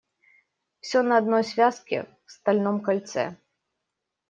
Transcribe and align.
Все 0.79 1.03
на 1.03 1.19
одной 1.19 1.43
связке, 1.43 2.07
в 2.25 2.31
стальном 2.31 2.81
кольце. 2.81 3.37